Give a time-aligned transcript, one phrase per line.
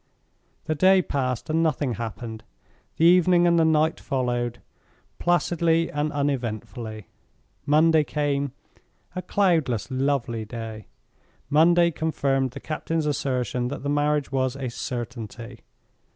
[0.65, 2.43] The day passed and nothing happened;
[2.97, 4.59] the evening and the night followed,
[5.19, 7.05] placidly and uneventfully.
[7.67, 8.51] Monday came,
[9.15, 10.87] a cloudless, lovely day;
[11.51, 15.59] Monday confirmed the captain's assertion that the marriage was a certainty.